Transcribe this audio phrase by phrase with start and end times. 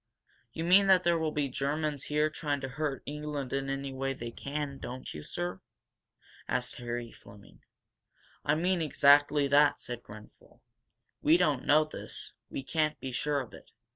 [0.51, 4.31] "You mean that there will be Germans here trying to hurt England any way they
[4.31, 5.61] can, don't you sir?
[6.47, 7.61] asked Harry Fleming.
[8.43, 10.61] "I mean exactly that," said Grenfel.
[11.21, 13.69] "We don't know this we can't be sure of it.